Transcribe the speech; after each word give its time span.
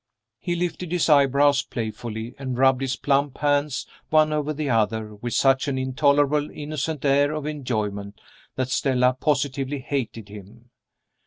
He 0.39 0.55
lifted 0.55 0.91
his 0.91 1.09
eyebrows 1.09 1.61
playfully, 1.61 2.33
and 2.39 2.57
rubbed 2.57 2.81
his 2.81 2.95
plump 2.95 3.37
hands 3.37 3.85
one 4.09 4.33
over 4.33 4.51
the 4.51 4.67
other 4.67 5.13
with 5.13 5.35
such 5.35 5.67
an 5.67 5.77
intolerably 5.77 6.63
innocent 6.63 7.05
air 7.05 7.33
of 7.33 7.45
enjoyment 7.45 8.19
that 8.55 8.69
Stella 8.69 9.13
positively 9.13 9.77
hated 9.79 10.27
him. 10.27 10.71